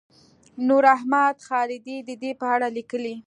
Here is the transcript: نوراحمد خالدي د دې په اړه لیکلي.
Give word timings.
نوراحمد 0.67 1.35
خالدي 1.47 1.97
د 2.07 2.11
دې 2.21 2.31
په 2.39 2.45
اړه 2.55 2.67
لیکلي. 2.77 3.15